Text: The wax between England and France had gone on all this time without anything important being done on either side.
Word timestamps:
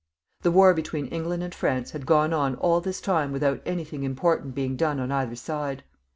The 0.41 0.49
wax 0.49 0.75
between 0.75 1.05
England 1.09 1.43
and 1.43 1.53
France 1.53 1.91
had 1.91 2.07
gone 2.07 2.33
on 2.33 2.55
all 2.55 2.81
this 2.81 2.99
time 2.99 3.31
without 3.31 3.61
anything 3.67 4.01
important 4.01 4.55
being 4.55 4.75
done 4.75 4.99
on 4.99 5.11
either 5.11 5.35
side. 5.35 5.83